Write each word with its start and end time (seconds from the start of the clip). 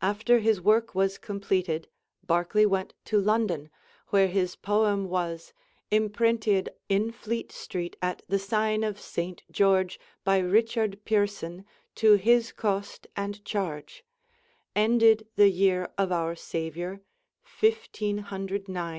After 0.00 0.38
his 0.38 0.58
work 0.58 0.94
was 0.94 1.18
completed 1.18 1.86
Barclay 2.24 2.64
went 2.64 2.94
to 3.04 3.20
London, 3.20 3.68
where 4.08 4.26
his 4.28 4.56
poem 4.56 5.04
was 5.04 5.52
"imprentyd... 5.92 6.70
in 6.88 7.12
Fleet 7.12 7.52
Street 7.52 7.94
at 8.00 8.22
the 8.26 8.38
signe 8.38 8.82
of 8.82 8.98
Saynt 8.98 9.42
George 9.50 10.00
by 10.24 10.40
Rycharde 10.40 11.04
Pyreson 11.04 11.66
to 11.96 12.16
hys 12.16 12.52
Coste 12.52 13.06
and 13.14 13.44
charge: 13.44 14.02
ended 14.74 15.28
the 15.36 15.50
yere 15.50 15.90
of 15.98 16.10
our 16.10 16.34
Saviour 16.34 17.02
MDIX. 17.60 18.64